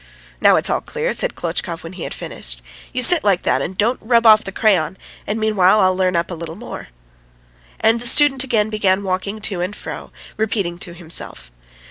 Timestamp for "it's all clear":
0.55-1.13